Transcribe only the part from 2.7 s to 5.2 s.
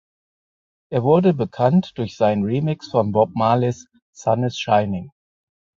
von Bob Marleys Sun Is Shining.